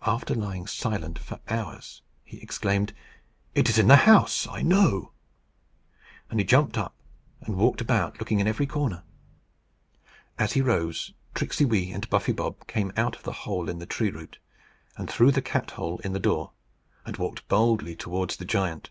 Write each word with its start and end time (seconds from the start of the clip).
After 0.00 0.34
lying 0.34 0.66
silent 0.66 1.18
for 1.18 1.40
hours, 1.50 2.00
he 2.24 2.38
exclaimed, 2.40 2.94
"It 3.54 3.68
is 3.68 3.76
in 3.78 3.86
the 3.86 4.06
house, 4.08 4.46
I 4.46 4.62
know!" 4.62 5.12
And 6.30 6.40
he 6.40 6.46
jumped 6.46 6.78
up 6.78 6.94
and 7.42 7.54
walked 7.54 7.82
about, 7.82 8.18
looking 8.18 8.40
in 8.40 8.46
every 8.46 8.64
corner. 8.66 9.02
As 10.38 10.54
he 10.54 10.62
rose, 10.62 11.12
Tricksey 11.34 11.66
Wee 11.66 11.92
and 11.92 12.08
Buffy 12.08 12.32
Bob 12.32 12.66
came 12.66 12.94
out 12.96 13.14
of 13.14 13.24
the 13.24 13.32
hole 13.44 13.68
in 13.68 13.78
the 13.78 13.84
tree 13.84 14.08
root, 14.10 14.38
and 14.96 15.10
through 15.10 15.32
the 15.32 15.42
cat 15.42 15.72
hole 15.72 15.98
in 15.98 16.14
the 16.14 16.18
door, 16.18 16.52
and 17.04 17.18
walked 17.18 17.46
boldly 17.46 17.94
towards 17.94 18.36
the 18.38 18.46
giant. 18.46 18.88